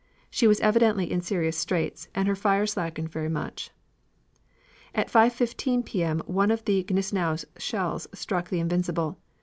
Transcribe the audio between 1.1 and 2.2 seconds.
in serious straits,